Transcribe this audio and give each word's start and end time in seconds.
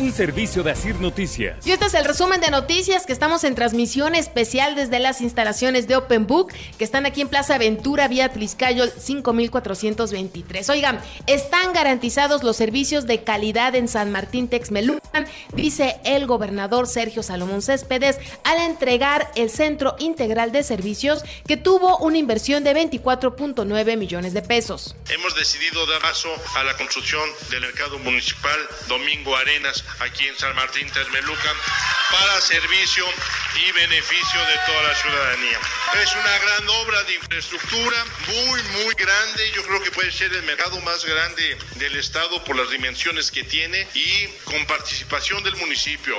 un 0.00 0.12
servicio 0.12 0.62
de 0.62 0.70
Asir 0.70 0.96
Noticias. 0.96 1.66
Y 1.66 1.72
este 1.72 1.84
es 1.84 1.94
el 1.94 2.06
resumen 2.06 2.40
de 2.40 2.50
noticias 2.50 3.04
que 3.04 3.12
estamos 3.12 3.44
en 3.44 3.54
transmisión 3.54 4.14
especial 4.14 4.74
desde 4.74 4.98
las 4.98 5.20
instalaciones 5.20 5.86
de 5.88 5.96
Open 5.96 6.26
Book 6.26 6.52
que 6.78 6.84
están 6.84 7.04
aquí 7.04 7.20
en 7.20 7.28
Plaza 7.28 7.56
Aventura, 7.56 8.08
vía 8.08 8.30
Tliscayol 8.30 8.90
5423. 8.90 10.70
Oigan, 10.70 11.00
están 11.26 11.74
garantizados 11.74 12.42
los 12.42 12.56
servicios 12.56 13.06
de 13.06 13.22
calidad 13.24 13.74
en 13.74 13.88
San 13.88 14.10
Martín 14.10 14.48
Texmelucan, 14.48 15.28
dice 15.52 16.00
el 16.04 16.26
gobernador 16.26 16.86
Sergio 16.86 17.22
Salomón 17.22 17.60
Céspedes 17.60 18.18
al 18.44 18.58
entregar 18.58 19.30
el 19.36 19.50
Centro 19.50 19.96
Integral 19.98 20.50
de 20.50 20.62
Servicios 20.62 21.24
que 21.46 21.58
tuvo 21.58 21.98
una 21.98 22.16
inversión 22.16 22.64
de 22.64 22.74
24.9 22.74 23.96
millones 23.98 24.32
de 24.32 24.40
pesos. 24.40 24.96
Hemos 25.10 25.34
decidido 25.36 25.84
dar 25.86 26.00
paso 26.00 26.30
a 26.56 26.64
la 26.64 26.74
construcción 26.78 27.28
del 27.50 27.60
mercado 27.60 27.98
municipal 27.98 28.58
Domingo 28.88 29.36
Arenas 29.36 29.84
aquí 29.98 30.26
en 30.26 30.38
San 30.38 30.54
Martín 30.54 30.88
Termelucan 30.90 31.56
para 32.10 32.40
servicio 32.40 33.04
y 33.56 33.72
beneficio 33.72 34.40
de 34.40 34.54
toda 34.66 34.82
la 34.82 34.94
ciudadanía. 34.94 35.58
Es 36.02 36.12
una 36.14 36.38
gran 36.38 36.68
obra 36.68 37.02
de 37.04 37.14
infraestructura, 37.14 38.04
muy, 38.26 38.62
muy 38.84 38.94
grande. 38.94 39.50
Yo 39.54 39.64
creo 39.66 39.82
que 39.82 39.90
puede 39.90 40.10
ser 40.12 40.32
el 40.32 40.42
mercado 40.44 40.80
más 40.80 41.04
grande 41.04 41.58
del 41.76 41.96
estado 41.96 42.42
por 42.44 42.56
las 42.56 42.70
dimensiones 42.70 43.30
que 43.30 43.44
tiene 43.44 43.86
y 43.94 44.26
con 44.44 44.64
participación 44.66 45.42
del 45.42 45.56
municipio. 45.56 46.16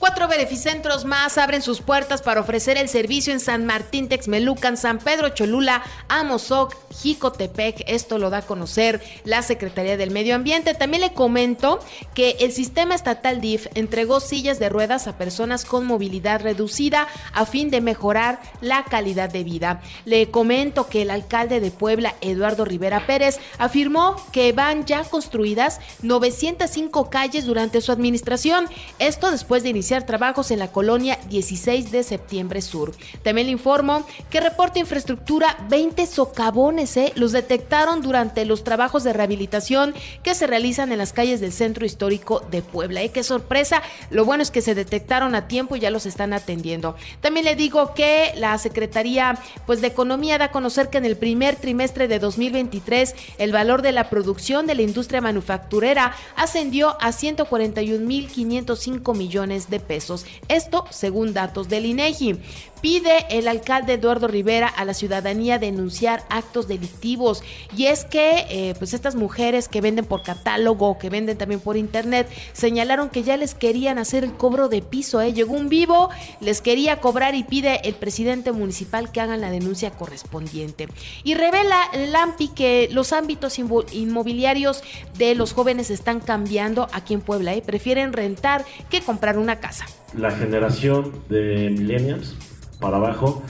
Cuatro 0.00 0.28
beneficentros 0.28 1.04
más 1.04 1.36
abren 1.36 1.60
sus 1.60 1.82
puertas 1.82 2.22
para 2.22 2.40
ofrecer 2.40 2.78
el 2.78 2.88
servicio 2.88 3.34
en 3.34 3.38
San 3.38 3.66
Martín 3.66 4.08
Texmelucan, 4.08 4.78
San 4.78 4.98
Pedro 4.98 5.28
Cholula, 5.28 5.82
Amozoc, 6.08 6.74
Jicotepec. 6.90 7.84
Esto 7.86 8.16
lo 8.16 8.30
da 8.30 8.38
a 8.38 8.42
conocer 8.42 9.02
la 9.24 9.42
Secretaría 9.42 9.98
del 9.98 10.10
Medio 10.10 10.34
Ambiente. 10.34 10.72
También 10.72 11.02
le 11.02 11.12
comento 11.12 11.80
que 12.14 12.38
el 12.40 12.50
sistema 12.52 12.94
estatal 12.94 13.42
DIF 13.42 13.66
entregó 13.74 14.20
sillas 14.20 14.58
de 14.58 14.70
ruedas 14.70 15.06
a 15.06 15.18
personas 15.18 15.66
con 15.66 15.84
movilidad 15.84 16.40
reducida 16.40 17.06
a 17.34 17.44
fin 17.44 17.68
de 17.68 17.82
mejorar 17.82 18.40
la 18.62 18.84
calidad 18.84 19.28
de 19.28 19.44
vida. 19.44 19.82
Le 20.06 20.30
comento 20.30 20.88
que 20.88 21.02
el 21.02 21.10
alcalde 21.10 21.60
de 21.60 21.70
Puebla, 21.70 22.14
Eduardo 22.22 22.64
Rivera 22.64 23.06
Pérez, 23.06 23.38
afirmó 23.58 24.16
que 24.32 24.52
van 24.52 24.86
ya 24.86 25.04
construidas 25.04 25.78
905 26.00 27.10
calles 27.10 27.44
durante 27.44 27.82
su 27.82 27.92
administración. 27.92 28.66
Esto 28.98 29.30
después 29.30 29.62
de 29.62 29.68
iniciar 29.68 29.89
trabajos 29.98 30.50
en 30.50 30.60
la 30.60 30.70
colonia 30.70 31.18
16 31.28 31.90
de 31.90 32.02
septiembre 32.02 32.62
sur. 32.62 32.92
También 33.22 33.48
le 33.48 33.52
informo 33.52 34.06
que 34.30 34.40
reporta 34.40 34.78
infraestructura 34.78 35.58
20 35.68 36.06
socavones, 36.06 36.96
¿eh? 36.96 37.12
los 37.16 37.32
detectaron 37.32 38.00
durante 38.00 38.44
los 38.44 38.62
trabajos 38.62 39.02
de 39.02 39.12
rehabilitación 39.12 39.94
que 40.22 40.34
se 40.34 40.46
realizan 40.46 40.92
en 40.92 40.98
las 40.98 41.12
calles 41.12 41.40
del 41.40 41.52
centro 41.52 41.84
histórico 41.84 42.40
de 42.50 42.62
Puebla. 42.62 43.02
¿eh? 43.02 43.10
Qué 43.10 43.24
sorpresa, 43.24 43.82
lo 44.10 44.24
bueno 44.24 44.42
es 44.42 44.50
que 44.50 44.62
se 44.62 44.76
detectaron 44.76 45.34
a 45.34 45.48
tiempo 45.48 45.74
y 45.74 45.80
ya 45.80 45.90
los 45.90 46.06
están 46.06 46.32
atendiendo. 46.32 46.94
También 47.20 47.44
le 47.44 47.56
digo 47.56 47.94
que 47.94 48.32
la 48.36 48.56
Secretaría 48.58 49.36
pues, 49.66 49.80
de 49.80 49.88
Economía 49.88 50.38
da 50.38 50.44
a 50.46 50.52
conocer 50.52 50.90
que 50.90 50.98
en 50.98 51.04
el 51.04 51.16
primer 51.16 51.56
trimestre 51.56 52.06
de 52.06 52.20
2023 52.20 53.16
el 53.38 53.52
valor 53.52 53.82
de 53.82 53.90
la 53.92 54.10
producción 54.10 54.66
de 54.66 54.76
la 54.76 54.82
industria 54.82 55.20
manufacturera 55.20 56.14
ascendió 56.36 56.96
a 57.00 57.08
141.505 57.08 59.16
millones 59.16 59.70
de 59.70 59.79
pesos. 59.80 60.26
Esto 60.48 60.84
según 60.90 61.32
datos 61.32 61.68
del 61.68 61.86
INEGI. 61.86 62.38
Pide 62.80 63.26
el 63.30 63.48
alcalde 63.48 63.94
Eduardo 63.94 64.26
Rivera 64.26 64.68
a 64.68 64.84
la 64.84 64.94
ciudadanía 64.94 65.58
denunciar 65.58 66.24
actos 66.30 66.66
delictivos. 66.68 67.42
Y 67.76 67.86
es 67.86 68.04
que 68.04 68.46
eh, 68.48 68.74
pues 68.78 68.94
estas 68.94 69.14
mujeres 69.14 69.68
que 69.68 69.80
venden 69.80 70.04
por 70.04 70.22
catálogo, 70.22 70.98
que 70.98 71.10
venden 71.10 71.36
también 71.36 71.60
por 71.60 71.76
internet, 71.76 72.28
señalaron 72.52 73.10
que 73.10 73.22
ya 73.22 73.36
les 73.36 73.54
querían 73.54 73.98
hacer 73.98 74.24
el 74.24 74.32
cobro 74.32 74.68
de 74.68 74.82
piso. 74.82 75.20
¿eh? 75.20 75.32
Llegó 75.32 75.54
un 75.54 75.68
vivo, 75.68 76.08
les 76.40 76.60
quería 76.60 77.00
cobrar 77.00 77.34
y 77.34 77.44
pide 77.44 77.86
el 77.88 77.94
presidente 77.94 78.52
municipal 78.52 79.12
que 79.12 79.20
hagan 79.20 79.40
la 79.40 79.50
denuncia 79.50 79.90
correspondiente. 79.90 80.88
Y 81.24 81.34
revela 81.34 81.90
Lampi 82.08 82.48
que 82.48 82.88
los 82.92 83.12
ámbitos 83.12 83.58
inmobiliarios 83.58 84.82
de 85.18 85.34
los 85.34 85.52
jóvenes 85.52 85.90
están 85.90 86.20
cambiando 86.20 86.88
aquí 86.92 87.14
en 87.14 87.20
Puebla. 87.20 87.54
¿eh? 87.54 87.62
Prefieren 87.64 88.12
rentar 88.12 88.64
que 88.88 89.00
comprar 89.02 89.38
una 89.38 89.60
casa. 89.60 89.86
La 90.16 90.30
generación 90.30 91.12
de 91.28 91.70
millennials 91.70 92.34
para 92.80 92.96
abajo, 92.96 93.42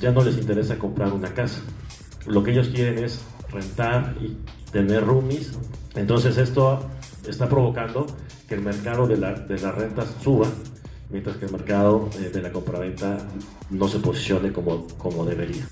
ya 0.00 0.10
no 0.10 0.22
les 0.22 0.38
interesa 0.38 0.78
comprar 0.78 1.12
una 1.12 1.32
casa. 1.34 1.60
Lo 2.26 2.42
que 2.42 2.52
ellos 2.52 2.68
quieren 2.68 3.04
es 3.04 3.20
rentar 3.50 4.16
y 4.20 4.36
tener 4.70 5.04
roomies. 5.04 5.58
Entonces 5.94 6.36
esto 6.38 6.80
está 7.26 7.48
provocando 7.48 8.06
que 8.48 8.54
el 8.54 8.62
mercado 8.62 9.06
de, 9.06 9.16
la, 9.16 9.32
de 9.32 9.58
las 9.58 9.74
rentas 9.74 10.14
suba, 10.22 10.48
mientras 11.10 11.36
que 11.36 11.46
el 11.46 11.52
mercado 11.52 12.08
eh, 12.18 12.30
de 12.32 12.42
la 12.42 12.52
compraventa 12.52 13.18
no 13.70 13.88
se 13.88 13.98
posicione 13.98 14.52
como, 14.52 14.86
como 14.98 15.24
debería. 15.24 15.66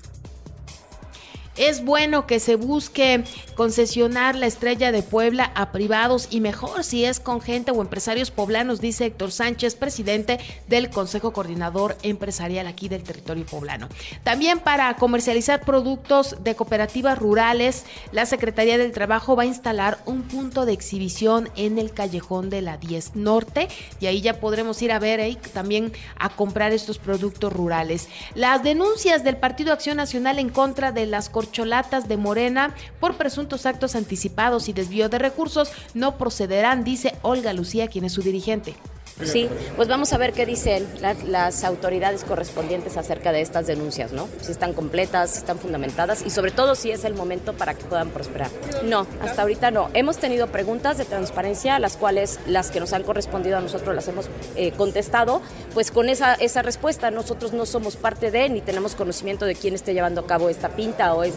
Es 1.57 1.83
bueno 1.83 2.27
que 2.27 2.39
se 2.39 2.55
busque 2.55 3.23
concesionar 3.55 4.35
la 4.35 4.45
estrella 4.45 4.91
de 4.91 5.01
Puebla 5.01 5.51
a 5.55 5.71
privados 5.71 6.27
y 6.29 6.39
mejor 6.39 6.83
si 6.83 7.03
es 7.03 7.19
con 7.19 7.41
gente 7.41 7.71
o 7.71 7.81
empresarios 7.81 8.29
poblanos, 8.29 8.79
dice 8.79 9.07
Héctor 9.07 9.31
Sánchez, 9.31 9.73
presidente 9.73 10.37
del 10.67 10.91
Consejo 10.91 11.33
Coordinador 11.33 11.97
Empresarial 12.03 12.67
aquí 12.67 12.89
del 12.89 13.01
territorio 13.01 13.43
poblano. 13.43 13.89
También 14.23 14.59
para 14.59 14.95
comercializar 14.97 15.61
productos 15.61 16.35
de 16.43 16.55
cooperativas 16.55 17.17
rurales, 17.17 17.85
la 18.11 18.27
Secretaría 18.27 18.77
del 18.77 18.91
Trabajo 18.91 19.35
va 19.35 19.41
a 19.41 19.47
instalar 19.47 19.97
un 20.05 20.21
punto 20.21 20.67
de 20.67 20.73
exhibición 20.73 21.49
en 21.55 21.79
el 21.79 21.91
callejón 21.91 22.51
de 22.51 22.61
la 22.61 22.77
10 22.77 23.15
Norte 23.15 23.67
y 23.99 24.05
ahí 24.05 24.21
ya 24.21 24.39
podremos 24.39 24.79
ir 24.83 24.91
a 24.91 24.99
ver 24.99 25.19
ahí 25.21 25.39
también 25.53 25.91
a 26.19 26.29
comprar 26.29 26.71
estos 26.71 26.99
productos 26.99 27.51
rurales. 27.51 28.09
Las 28.35 28.61
denuncias 28.61 29.23
del 29.23 29.37
Partido 29.37 29.73
Acción 29.73 29.97
Nacional 29.97 30.37
en 30.37 30.49
contra 30.49 30.91
de 30.91 31.07
las 31.07 31.29
cholatas 31.51 32.07
de 32.07 32.17
Morena 32.17 32.73
por 32.99 33.15
presuntos 33.15 33.65
actos 33.65 33.95
anticipados 33.95 34.69
y 34.69 34.73
desvío 34.73 35.09
de 35.09 35.19
recursos 35.19 35.71
no 35.93 36.17
procederán, 36.17 36.83
dice 36.83 37.15
Olga 37.21 37.53
Lucía, 37.53 37.87
quien 37.87 38.05
es 38.05 38.13
su 38.13 38.21
dirigente. 38.21 38.75
Sí, 39.23 39.49
pues 39.75 39.87
vamos 39.87 40.13
a 40.13 40.17
ver 40.17 40.33
qué 40.33 40.45
dicen 40.45 40.87
las 41.27 41.63
autoridades 41.63 42.23
correspondientes 42.23 42.97
acerca 42.97 43.31
de 43.31 43.41
estas 43.41 43.67
denuncias, 43.67 44.11
¿no? 44.11 44.27
Si 44.41 44.51
están 44.51 44.73
completas, 44.73 45.31
si 45.31 45.39
están 45.39 45.57
fundamentadas 45.57 46.23
y 46.25 46.29
sobre 46.29 46.51
todo 46.51 46.75
si 46.75 46.91
es 46.91 47.03
el 47.03 47.15
momento 47.15 47.53
para 47.53 47.73
que 47.73 47.83
puedan 47.83 48.09
prosperar. 48.11 48.49
No, 48.83 49.07
hasta 49.21 49.41
ahorita 49.41 49.71
no. 49.71 49.89
Hemos 49.93 50.17
tenido 50.17 50.47
preguntas 50.47 50.97
de 50.97 51.05
transparencia, 51.05 51.79
las 51.79 51.97
cuales 51.97 52.39
las 52.45 52.69
que 52.69 52.79
nos 52.79 52.93
han 52.93 53.03
correspondido 53.03 53.57
a 53.57 53.61
nosotros 53.61 53.95
las 53.95 54.07
hemos 54.07 54.29
eh, 54.55 54.71
contestado, 54.71 55.41
pues 55.73 55.91
con 55.91 56.09
esa, 56.09 56.35
esa 56.35 56.61
respuesta 56.61 57.09
nosotros 57.11 57.53
no 57.53 57.65
somos 57.65 57.95
parte 57.95 58.31
de 58.31 58.49
ni 58.49 58.61
tenemos 58.61 58.95
conocimiento 58.95 59.45
de 59.45 59.55
quién 59.55 59.73
esté 59.73 59.93
llevando 59.93 60.21
a 60.21 60.27
cabo 60.27 60.49
esta 60.49 60.69
pinta 60.69 61.13
o 61.13 61.23
es 61.23 61.35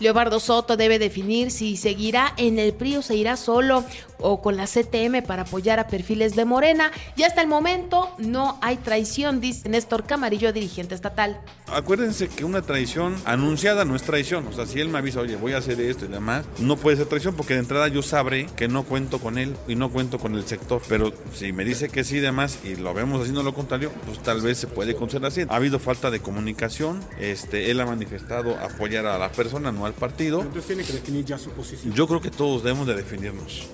Leobardo 0.00 0.38
Soto 0.38 0.76
debe 0.76 0.98
definir 0.98 1.50
si 1.50 1.76
seguirá 1.76 2.32
en 2.36 2.58
el 2.58 2.72
PRI 2.72 2.96
o 2.96 3.02
se 3.02 3.16
irá 3.16 3.36
solo 3.36 3.84
o 4.20 4.42
con 4.42 4.56
la 4.56 4.66
CTM 4.66 5.22
para 5.26 5.42
apoyar 5.42 5.78
a 5.78 5.86
perfiles 5.86 6.34
de 6.36 6.44
Morena. 6.44 6.90
Y 7.16 7.22
hasta 7.22 7.42
el 7.42 7.48
momento 7.48 8.10
no 8.18 8.58
hay 8.60 8.76
traición, 8.76 9.40
dice 9.40 9.68
Néstor 9.68 10.04
Camarillo, 10.04 10.52
dirigente 10.52 10.94
estatal. 10.94 11.40
Acuérdense 11.66 12.28
que 12.28 12.44
una 12.44 12.62
traición 12.62 13.16
anunciada 13.24 13.84
no 13.84 13.96
es 13.96 14.02
traición. 14.02 14.46
O 14.46 14.52
sea, 14.52 14.66
si 14.66 14.80
él 14.80 14.88
me 14.88 14.98
avisa, 14.98 15.20
oye, 15.20 15.36
voy 15.36 15.52
a 15.52 15.58
hacer 15.58 15.80
esto 15.80 16.06
y 16.06 16.08
demás, 16.08 16.44
no 16.58 16.76
puede 16.76 16.96
ser 16.96 17.06
traición 17.06 17.34
porque 17.34 17.54
de 17.54 17.60
entrada 17.60 17.88
yo 17.88 18.02
sabré 18.02 18.46
que 18.56 18.68
no 18.68 18.84
cuento 18.84 19.18
con 19.18 19.38
él 19.38 19.56
y 19.66 19.74
no 19.74 19.90
cuento 19.90 20.18
con 20.18 20.34
el 20.34 20.44
sector. 20.46 20.82
Pero 20.88 21.12
si 21.34 21.52
me 21.52 21.64
dice 21.64 21.88
que 21.88 22.04
sí 22.04 22.16
y 22.16 22.20
demás 22.20 22.58
y 22.64 22.76
lo 22.76 22.94
vemos 22.94 23.20
haciendo 23.20 23.42
lo 23.42 23.54
contrario, 23.54 23.90
pues 24.06 24.18
tal 24.22 24.40
vez 24.40 24.58
se 24.58 24.66
puede 24.66 24.94
considerar 24.94 25.28
así. 25.28 25.42
Ha 25.48 25.56
habido 25.56 25.78
falta 25.78 26.10
de 26.10 26.20
comunicación. 26.20 27.00
Este, 27.18 27.70
él 27.70 27.80
ha 27.80 27.86
manifestado 27.86 28.56
apoyar 28.58 29.06
a 29.06 29.18
la 29.18 29.30
persona, 29.30 29.72
no 29.72 29.86
al 29.86 29.94
partido. 29.94 30.40
Entonces 30.40 30.66
tiene 30.66 30.84
que 30.84 30.92
definir 30.92 31.24
ya 31.24 31.38
su 31.38 31.50
posición. 31.50 31.92
Yo 31.94 32.06
creo 32.06 32.20
que 32.20 32.30
todos 32.30 32.62
debemos 32.62 32.86
de 32.86 32.94
definirnos. 32.94 33.68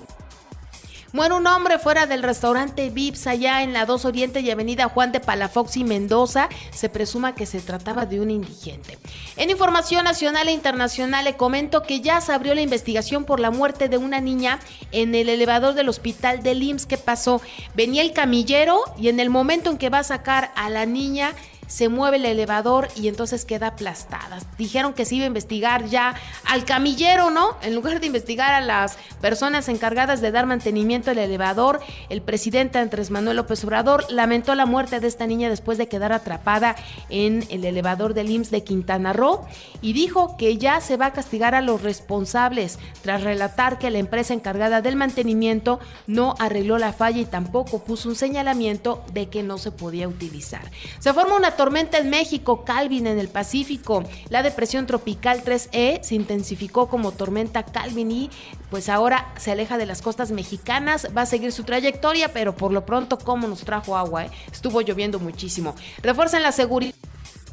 Muere 1.15 1.33
un 1.33 1.47
hombre 1.47 1.79
fuera 1.79 2.07
del 2.07 2.23
restaurante 2.23 2.89
Vips 2.89 3.25
allá 3.27 3.63
en 3.63 3.71
la 3.71 3.85
2 3.85 4.03
Oriente 4.03 4.41
y 4.41 4.51
Avenida 4.51 4.89
Juan 4.89 5.13
de 5.13 5.21
Palafox 5.21 5.77
y 5.77 5.85
Mendoza. 5.85 6.49
Se 6.71 6.89
presuma 6.89 7.35
que 7.35 7.45
se 7.45 7.61
trataba 7.61 8.05
de 8.05 8.19
un 8.19 8.29
indigente. 8.29 8.97
En 9.37 9.49
información 9.49 10.03
nacional 10.03 10.49
e 10.49 10.51
internacional 10.51 11.23
le 11.23 11.37
comento 11.37 11.83
que 11.83 12.01
ya 12.01 12.19
se 12.19 12.33
abrió 12.33 12.53
la 12.53 12.63
investigación 12.63 13.23
por 13.23 13.39
la 13.39 13.49
muerte 13.49 13.87
de 13.87 13.95
una 13.95 14.19
niña 14.19 14.59
en 14.91 15.15
el 15.15 15.29
elevador 15.29 15.73
del 15.73 15.87
hospital 15.87 16.43
de 16.43 16.51
IMSS. 16.51 16.85
¿Qué 16.85 16.97
pasó? 16.97 17.41
Venía 17.75 18.01
el 18.01 18.11
camillero 18.11 18.81
y 18.97 19.07
en 19.07 19.21
el 19.21 19.29
momento 19.29 19.69
en 19.69 19.77
que 19.77 19.89
va 19.89 19.99
a 19.99 20.03
sacar 20.03 20.51
a 20.57 20.69
la 20.69 20.85
niña 20.85 21.33
se 21.67 21.89
mueve 21.89 22.17
el 22.17 22.25
elevador 22.25 22.87
y 22.95 23.07
entonces 23.07 23.45
queda 23.45 23.67
aplastada. 23.67 24.39
Dijeron 24.57 24.93
que 24.93 25.05
se 25.05 25.15
iba 25.15 25.25
a 25.25 25.27
investigar 25.27 25.85
ya 25.85 26.15
al 26.45 26.65
camillero, 26.65 27.29
¿no? 27.29 27.57
En 27.61 27.75
lugar 27.75 27.99
de 27.99 28.07
investigar 28.07 28.53
a 28.53 28.61
las 28.61 28.97
personas 29.21 29.69
encargadas 29.69 30.21
de 30.21 30.31
dar 30.31 30.45
mantenimiento 30.45 31.11
al 31.11 31.17
elevador, 31.17 31.81
el 32.09 32.21
presidente 32.21 32.79
Andrés 32.79 33.11
Manuel 33.11 33.37
López 33.37 33.63
Obrador 33.63 34.05
lamentó 34.09 34.55
la 34.55 34.65
muerte 34.65 34.99
de 34.99 35.07
esta 35.07 35.27
niña 35.27 35.49
después 35.49 35.77
de 35.77 35.87
quedar 35.87 36.11
atrapada 36.11 36.75
en 37.09 37.45
el 37.49 37.65
elevador 37.65 38.13
del 38.13 38.29
IMSS 38.29 38.51
de 38.51 38.63
Quintana 38.63 39.13
Roo 39.13 39.45
y 39.81 39.93
dijo 39.93 40.37
que 40.37 40.57
ya 40.57 40.81
se 40.81 40.97
va 40.97 41.07
a 41.07 41.13
castigar 41.13 41.55
a 41.55 41.61
los 41.61 41.81
responsables 41.81 42.79
tras 43.01 43.23
relatar 43.23 43.77
que 43.77 43.91
la 43.91 43.99
empresa 43.99 44.33
encargada 44.33 44.81
del 44.81 44.95
mantenimiento 44.95 45.79
no 46.07 46.35
arregló 46.39 46.77
la 46.77 46.93
falla 46.93 47.19
y 47.21 47.25
tampoco 47.25 47.83
puso 47.83 48.09
un 48.09 48.15
señalamiento 48.15 49.03
de 49.13 49.29
que 49.29 49.43
no 49.43 49.57
se 49.57 49.71
podía 49.71 50.07
utilizar. 50.07 50.71
Se 50.99 51.13
forma 51.13 51.35
una 51.35 51.54
tormenta 51.55 51.97
en 51.97 52.09
México, 52.09 52.63
Calvin 52.63 53.07
en 53.07 53.19
el 53.19 53.27
Pacífico. 53.27 54.03
La 54.29 54.43
depresión 54.43 54.85
tropical 54.87 55.43
3E 55.43 56.01
se 56.01 56.15
intensificó 56.15 56.87
como 56.87 57.11
tormenta 57.11 57.63
Calvin 57.63 58.11
y 58.11 58.29
pues 58.69 58.89
ahora 58.89 59.33
se 59.37 59.51
aleja 59.51 59.77
de 59.77 59.85
las 59.85 60.01
costas 60.01 60.31
mexicanas, 60.31 61.07
va 61.15 61.21
a 61.21 61.25
seguir 61.25 61.51
su 61.51 61.63
trayectoria, 61.63 62.33
pero 62.33 62.55
por 62.55 62.71
lo 62.71 62.85
pronto 62.85 63.17
como 63.17 63.47
nos 63.47 63.61
trajo 63.61 63.97
agua, 63.97 64.25
eh? 64.25 64.31
estuvo 64.51 64.81
lloviendo 64.81 65.19
muchísimo. 65.19 65.75
Refuerzan 66.01 66.43
la 66.43 66.51
seguridad 66.51 66.95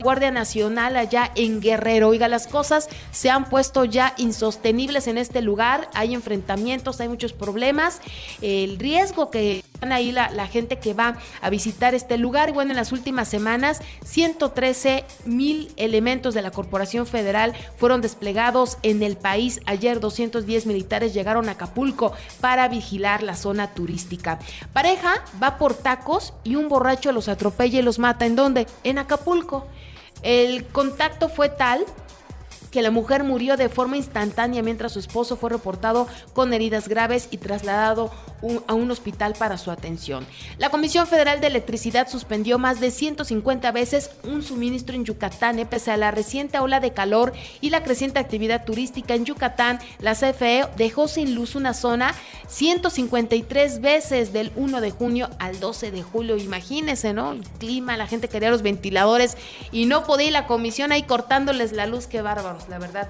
Guardia 0.01 0.31
Nacional 0.31 0.97
allá 0.97 1.31
en 1.35 1.61
Guerrero. 1.61 2.09
Oiga, 2.09 2.29
las 2.29 2.47
cosas 2.47 2.89
se 3.13 3.31
han 3.31 3.49
puesto 3.49 3.85
ya 3.85 4.15
insostenibles 4.19 5.07
en 5.07 5.19
este 5.19 5.43
lugar. 5.43 5.89
Hay 5.95 6.15
enfrentamientos, 6.15 7.01
hay 7.01 7.09
muchos 7.09 7.33
problemas. 7.33 8.01
El 8.41 8.79
riesgo 8.79 9.31
que 9.31 9.63
están 9.82 9.93
ahí 9.93 10.12
la, 10.12 10.31
la 10.31 10.46
gente 10.46 10.79
que 10.79 10.94
va 10.94 11.17
a 11.40 11.50
visitar 11.50 11.93
este 11.93 12.17
lugar. 12.17 12.49
Y 12.49 12.52
bueno, 12.52 12.70
en 12.70 12.76
las 12.76 12.93
últimas 12.93 13.26
semanas, 13.26 13.81
113 14.05 15.05
mil 15.25 15.73
elementos 15.76 16.34
de 16.34 16.43
la 16.43 16.52
Corporación 16.52 17.05
Federal 17.05 17.52
fueron 17.79 18.00
desplegados 18.00 18.79
en 18.84 19.02
el 19.02 19.17
país. 19.17 19.61
Ayer 19.67 19.99
210 19.99 20.67
militares 20.67 21.14
llegaron 21.14 21.49
a 21.49 21.52
Acapulco 21.52 22.12
para 22.40 22.69
vigilar 22.69 23.25
la 23.25 23.34
zona 23.34 23.75
turística. 23.75 24.38
Pareja 24.73 25.14
va 25.43 25.58
por 25.58 25.75
tacos 25.75 26.32
y 26.44 26.55
un 26.55 26.69
borracho 26.69 27.11
los 27.11 27.26
atropella 27.29 27.81
y 27.81 27.82
los 27.82 27.99
mata. 27.99 28.25
¿En 28.25 28.37
dónde? 28.37 28.69
En 28.84 28.99
Acapulco. 28.99 29.67
El 30.23 30.64
contacto 30.67 31.29
fue 31.29 31.49
tal 31.49 31.84
que 32.73 32.83
la 32.83 32.91
mujer 32.91 33.23
murió 33.23 33.57
de 33.57 33.69
forma 33.69 33.97
instantánea 33.97 34.63
mientras 34.63 34.93
su 34.93 34.99
esposo 34.99 35.37
fue 35.37 35.51
reportado 35.51 36.09
con 36.33 36.53
heridas 36.53 36.89
graves 36.89 37.29
y 37.31 37.37
trasladado 37.37 38.11
a 38.67 38.75
un 38.75 38.91
hospital 38.91 39.35
para 39.39 39.59
su 39.59 39.71
atención. 39.71 40.27
La 40.59 40.71
Comisión 40.71 41.07
Federal 41.07 41.41
de 41.41 41.47
Electricidad 41.47 42.09
suspendió 42.09 42.59
más 42.59 42.81
de 42.81 42.91
150 42.91 43.71
veces 43.71 44.11
un 44.25 44.43
suministro 44.43 44.97
en 44.97 45.05
Yucatán, 45.05 45.65
pese 45.71 45.93
a 45.93 45.97
la 45.97 46.11
reciente 46.11 46.59
ola 46.59 46.81
de 46.81 46.93
calor 46.93 47.33
y 47.61 47.71
la 47.71 47.85
creciente 47.85 48.19
actividad 48.19 48.65
turística 48.65 49.15
en 49.15 49.27
Yucatán. 49.27 49.79
La 50.01 50.15
CFE 50.15 50.67
dejó 50.77 51.07
sin 51.07 51.35
luz 51.35 51.55
una 51.55 51.75
zona 51.75 52.15
153 52.49 53.81
veces 53.81 54.33
del 54.33 54.51
1 54.57 54.81
de 54.81 54.91
junio 54.91 55.31
al 55.39 55.61
12 55.61 55.91
de 55.91 56.03
julio. 56.03 56.37
Imagínense, 56.37 57.13
¿no? 57.13 57.33
El 57.33 57.43
clima, 57.59 57.97
la 57.97 58.07
gente 58.07 58.29
quería 58.29 58.51
los 58.51 58.63
ventiladores 58.63 59.37
y 59.71 59.87
no 59.87 60.05
podía 60.05 60.29
ir 60.29 60.33
la 60.33 60.47
comisión 60.47 60.91
ahí 60.91 61.03
cortándoles 61.03 61.73
la 61.73 61.87
luz, 61.87 62.07
qué 62.07 62.23
la 62.69 62.79
verdad. 62.79 63.09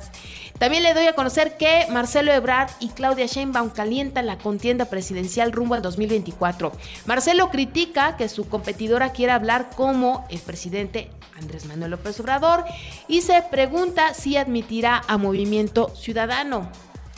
También 0.58 0.82
le 0.82 0.94
doy 0.94 1.06
a 1.06 1.14
conocer 1.14 1.56
que 1.56 1.86
Marcelo 1.90 2.32
Ebrard 2.32 2.70
y 2.80 2.88
Claudia 2.90 3.26
Sheinbaum 3.26 3.70
calientan 3.70 4.26
la 4.26 4.38
contienda 4.38 4.86
presidencial 4.86 5.52
rumbo 5.52 5.74
al 5.74 5.82
2024. 5.82 6.72
Marcelo 7.06 7.50
critica 7.50 8.16
que 8.16 8.28
su 8.28 8.48
competidora 8.48 9.12
quiera 9.12 9.34
hablar 9.34 9.70
como 9.74 10.26
el 10.30 10.38
presidente 10.40 11.10
Andrés 11.38 11.66
Manuel 11.66 11.92
López 11.92 12.20
Obrador 12.20 12.64
y 13.08 13.22
se 13.22 13.42
pregunta 13.42 14.14
si 14.14 14.36
admitirá 14.36 15.02
a 15.08 15.18
Movimiento 15.18 15.92
Ciudadano 15.96 16.70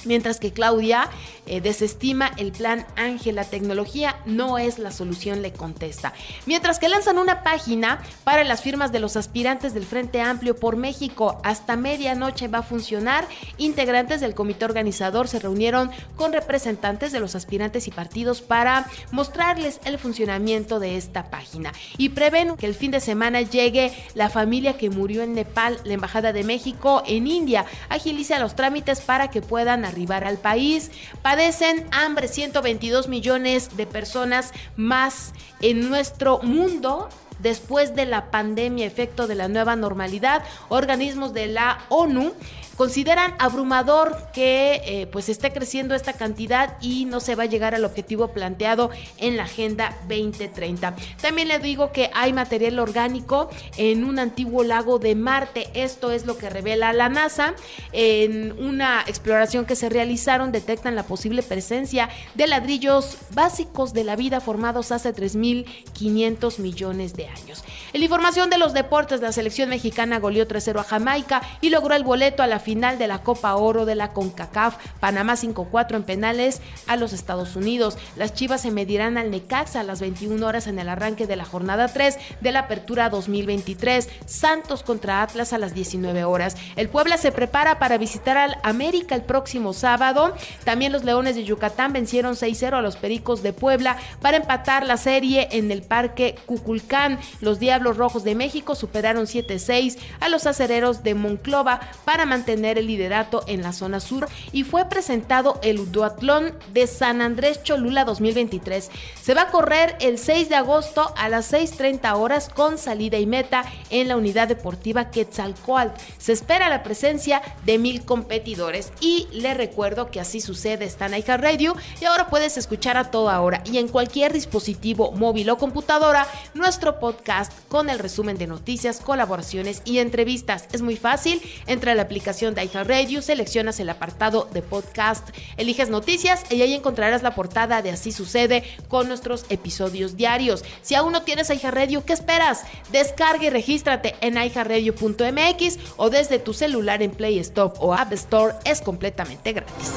mientras 0.06 0.38
que 0.38 0.52
Claudia 0.52 1.08
eh, 1.46 1.60
desestima 1.60 2.30
el 2.36 2.52
plan 2.52 2.86
Ángel. 2.96 3.36
La 3.36 3.44
tecnología 3.44 4.16
no 4.26 4.58
es 4.58 4.78
la 4.78 4.90
solución, 4.90 5.42
le 5.42 5.52
contesta. 5.52 6.12
Mientras 6.46 6.78
que 6.78 6.88
lanzan 6.88 7.18
una 7.18 7.42
página 7.42 8.00
para 8.24 8.44
las 8.44 8.62
firmas 8.62 8.92
de 8.92 9.00
los 9.00 9.16
aspirantes 9.16 9.74
del 9.74 9.84
Frente 9.84 10.20
Amplio 10.20 10.56
por 10.56 10.76
México. 10.76 11.40
Hasta 11.44 11.76
medianoche 11.76 12.48
va 12.48 12.58
a 12.58 12.62
funcionar. 12.62 13.26
Integrantes 13.58 14.20
del 14.20 14.34
comité 14.34 14.64
organizador 14.64 15.28
se 15.28 15.38
reunieron 15.38 15.90
con 16.16 16.32
representantes 16.32 17.12
de 17.12 17.20
los 17.20 17.34
aspirantes 17.34 17.88
y 17.88 17.90
partidos 17.90 18.40
para 18.40 18.86
mostrarles 19.10 19.80
el 19.84 19.98
funcionamiento 19.98 20.80
de 20.80 20.96
esta 20.96 21.30
página. 21.30 21.72
Y 21.98 22.10
prevén 22.10 22.56
que 22.56 22.66
el 22.66 22.74
fin 22.74 22.90
de 22.90 23.00
semana 23.00 23.42
llegue 23.42 23.92
la 24.14 24.30
familia 24.30 24.76
que 24.76 24.90
murió 24.90 25.22
en 25.22 25.34
Nepal, 25.34 25.78
la 25.84 25.94
Embajada 25.94 26.32
de 26.32 26.44
México 26.44 27.02
en 27.06 27.26
India. 27.26 27.64
Agiliza 27.88 28.38
los 28.38 28.56
trámites 28.56 29.00
para 29.00 29.30
que 29.30 29.42
puedan 29.42 29.84
arribar 29.84 30.24
al 30.24 30.38
país. 30.38 30.90
Padecen 31.34 31.84
hambre 31.90 32.28
122 32.28 33.08
millones 33.08 33.76
de 33.76 33.86
personas 33.86 34.52
más 34.76 35.32
en 35.62 35.90
nuestro 35.90 36.38
mundo 36.42 37.08
después 37.38 37.94
de 37.94 38.06
la 38.06 38.30
pandemia, 38.30 38.86
efecto 38.86 39.26
de 39.26 39.34
la 39.34 39.48
nueva 39.48 39.76
normalidad. 39.76 40.42
Organismos 40.68 41.32
de 41.32 41.46
la 41.46 41.80
ONU 41.88 42.32
consideran 42.76 43.34
abrumador 43.38 44.16
que 44.32 44.82
eh, 44.84 45.06
pues 45.06 45.28
esté 45.28 45.52
creciendo 45.52 45.94
esta 45.94 46.14
cantidad 46.14 46.76
y 46.80 47.04
no 47.04 47.20
se 47.20 47.34
va 47.34 47.44
a 47.44 47.46
llegar 47.46 47.74
al 47.74 47.84
objetivo 47.84 48.28
planteado 48.28 48.90
en 49.18 49.36
la 49.36 49.44
Agenda 49.44 49.96
2030. 50.08 50.96
También 51.20 51.48
le 51.48 51.58
digo 51.58 51.92
que 51.92 52.10
hay 52.14 52.32
material 52.32 52.78
orgánico 52.78 53.48
en 53.76 54.04
un 54.04 54.18
antiguo 54.18 54.64
lago 54.64 54.98
de 54.98 55.14
Marte. 55.14 55.68
Esto 55.74 56.10
es 56.10 56.26
lo 56.26 56.36
que 56.36 56.50
revela 56.50 56.92
la 56.92 57.08
NASA. 57.08 57.54
En 57.92 58.52
una 58.52 59.02
exploración 59.06 59.66
que 59.66 59.76
se 59.76 59.88
realizaron 59.88 60.52
detectan 60.52 60.96
la 60.96 61.04
posible 61.04 61.42
presencia 61.42 62.08
de 62.34 62.46
ladrillos 62.46 63.18
básicos 63.32 63.92
de 63.92 64.04
la 64.04 64.16
vida 64.16 64.40
formados 64.40 64.92
hace 64.92 65.14
3.500 65.14 66.58
millones 66.58 67.14
de 67.14 67.23
años. 67.28 67.64
En 67.92 68.00
la 68.00 68.06
información 68.06 68.50
de 68.50 68.58
los 68.58 68.72
deportes, 68.72 69.20
la 69.20 69.32
selección 69.32 69.68
mexicana 69.68 70.18
goleó 70.18 70.48
3-0 70.48 70.80
a 70.80 70.84
Jamaica 70.84 71.42
y 71.60 71.70
logró 71.70 71.94
el 71.94 72.04
boleto 72.04 72.42
a 72.42 72.46
la 72.46 72.58
final 72.58 72.98
de 72.98 73.06
la 73.06 73.22
Copa 73.22 73.54
Oro 73.54 73.84
de 73.84 73.94
la 73.94 74.12
CONCACAF. 74.12 74.76
Panamá 75.00 75.34
5-4 75.34 75.96
en 75.96 76.02
penales 76.02 76.60
a 76.86 76.96
los 76.96 77.12
Estados 77.12 77.56
Unidos. 77.56 77.96
Las 78.16 78.34
Chivas 78.34 78.62
se 78.62 78.70
medirán 78.70 79.18
al 79.18 79.30
Necaxa 79.30 79.80
a 79.80 79.84
las 79.84 80.00
21 80.00 80.44
horas 80.44 80.66
en 80.66 80.78
el 80.78 80.88
arranque 80.88 81.26
de 81.26 81.36
la 81.36 81.44
jornada 81.44 81.88
3 81.88 82.18
de 82.40 82.52
la 82.52 82.60
Apertura 82.60 83.10
2023. 83.10 84.08
Santos 84.26 84.82
contra 84.82 85.22
Atlas 85.22 85.52
a 85.52 85.58
las 85.58 85.74
19 85.74 86.24
horas. 86.24 86.56
El 86.76 86.88
Puebla 86.88 87.16
se 87.16 87.32
prepara 87.32 87.78
para 87.78 87.98
visitar 87.98 88.36
al 88.36 88.56
América 88.62 89.14
el 89.14 89.22
próximo 89.22 89.72
sábado. 89.72 90.34
También 90.64 90.92
los 90.92 91.04
Leones 91.04 91.36
de 91.36 91.44
Yucatán 91.44 91.92
vencieron 91.92 92.34
6-0 92.34 92.74
a 92.74 92.82
los 92.82 92.96
Pericos 92.96 93.42
de 93.42 93.52
Puebla 93.52 93.96
para 94.20 94.36
empatar 94.36 94.84
la 94.86 94.96
serie 94.96 95.48
en 95.52 95.70
el 95.70 95.82
Parque 95.82 96.36
Cuculcán. 96.46 97.13
Los 97.40 97.58
Diablos 97.58 97.96
Rojos 97.96 98.24
de 98.24 98.34
México 98.34 98.74
superaron 98.74 99.26
7-6 99.26 99.98
a 100.20 100.28
los 100.28 100.46
Acereros 100.46 101.02
de 101.02 101.14
Monclova 101.14 101.80
para 102.04 102.26
mantener 102.26 102.78
el 102.78 102.86
liderato 102.86 103.44
en 103.46 103.62
la 103.62 103.72
zona 103.72 104.00
sur 104.00 104.28
y 104.52 104.64
fue 104.64 104.88
presentado 104.88 105.58
el 105.62 105.90
Duatlón 105.90 106.52
de 106.72 106.86
San 106.86 107.20
Andrés 107.20 107.62
Cholula 107.62 108.04
2023. 108.04 108.90
Se 109.20 109.34
va 109.34 109.42
a 109.42 109.50
correr 109.50 109.96
el 110.00 110.18
6 110.18 110.48
de 110.48 110.56
agosto 110.56 111.12
a 111.16 111.28
las 111.28 111.52
6.30 111.52 112.16
horas 112.16 112.48
con 112.48 112.78
salida 112.78 113.18
y 113.18 113.26
meta 113.26 113.64
en 113.90 114.08
la 114.08 114.16
unidad 114.16 114.48
deportiva 114.48 115.10
Quetzalcoatl. 115.10 116.00
Se 116.18 116.32
espera 116.32 116.68
la 116.68 116.82
presencia 116.82 117.42
de 117.64 117.78
mil 117.78 118.04
competidores 118.04 118.92
y 119.00 119.28
le 119.32 119.54
recuerdo 119.54 120.10
que 120.10 120.20
así 120.20 120.40
sucede 120.40 120.84
está 120.84 121.06
en 121.06 121.24
Radio 121.24 121.76
y 122.00 122.04
ahora 122.04 122.28
puedes 122.28 122.56
escuchar 122.56 122.96
a 122.96 123.10
toda 123.10 123.40
hora 123.40 123.62
y 123.64 123.78
en 123.78 123.88
cualquier 123.88 124.32
dispositivo 124.32 125.12
móvil 125.12 125.50
o 125.50 125.58
computadora 125.58 126.26
nuestro 126.54 126.98
podcast 127.04 127.52
con 127.68 127.90
el 127.90 127.98
resumen 127.98 128.38
de 128.38 128.46
noticias, 128.46 128.98
colaboraciones 128.98 129.82
y 129.84 129.98
entrevistas. 129.98 130.70
Es 130.72 130.80
muy 130.80 130.96
fácil, 130.96 131.42
entra 131.66 131.92
a 131.92 131.94
la 131.94 132.00
aplicación 132.00 132.54
de 132.54 132.64
iHeartRadio, 132.64 133.20
seleccionas 133.20 133.78
el 133.78 133.90
apartado 133.90 134.48
de 134.54 134.62
podcast, 134.62 135.28
eliges 135.58 135.90
noticias 135.90 136.44
y 136.50 136.62
ahí 136.62 136.72
encontrarás 136.72 137.22
la 137.22 137.34
portada 137.34 137.82
de 137.82 137.90
Así 137.90 138.10
sucede 138.10 138.64
con 138.88 139.06
nuestros 139.06 139.44
episodios 139.50 140.16
diarios. 140.16 140.64
Si 140.80 140.94
aún 140.94 141.12
no 141.12 141.24
tienes 141.24 141.50
iHeartRadio, 141.50 142.06
¿qué 142.06 142.14
esperas? 142.14 142.62
Descarga 142.90 143.44
y 143.44 143.50
regístrate 143.50 144.14
en 144.22 144.38
iHeartRadio.mx 144.38 145.78
o 145.98 146.08
desde 146.08 146.38
tu 146.38 146.54
celular 146.54 147.02
en 147.02 147.10
Play 147.10 147.38
Store 147.40 147.74
o 147.80 147.92
App 147.92 148.14
Store. 148.14 148.54
Es 148.64 148.80
completamente 148.80 149.52
gratis. 149.52 149.92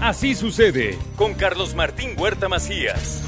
Así 0.00 0.34
sucede 0.34 0.96
con 1.16 1.34
Carlos 1.34 1.74
Martín 1.74 2.14
Huerta 2.16 2.48
Macías. 2.48 3.27